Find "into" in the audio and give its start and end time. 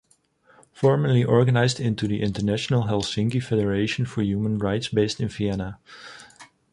1.79-2.07